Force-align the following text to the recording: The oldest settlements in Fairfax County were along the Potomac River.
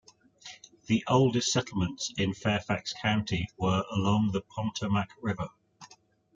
The 0.87 1.03
oldest 1.07 1.51
settlements 1.51 2.11
in 2.17 2.33
Fairfax 2.33 2.91
County 3.03 3.47
were 3.55 3.83
along 3.91 4.31
the 4.31 4.41
Potomac 4.41 5.09
River. 5.21 5.49